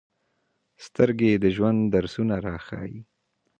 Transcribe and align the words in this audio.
سترګې 0.85 1.31
د 1.43 1.45
ژوند 1.55 1.79
درسونه 1.95 2.35
راښيي 2.45 2.99